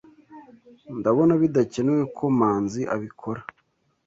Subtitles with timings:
[0.99, 3.41] Ndabona bidakenewe ko Manzi abikora.